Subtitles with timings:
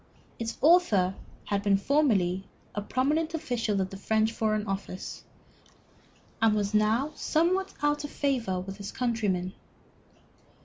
[0.39, 1.13] Its author
[1.45, 5.23] had been formerly a prominent official of the French Foreign Office,
[6.41, 9.53] and was now somewhat out of favor with his countrymen.